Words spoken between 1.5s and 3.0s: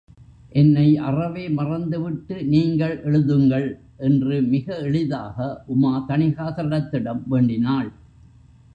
மறந்துவிட்டு நீங்கள்